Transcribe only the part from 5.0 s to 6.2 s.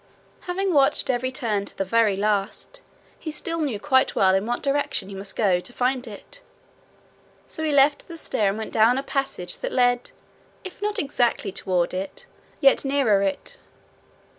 he must go to find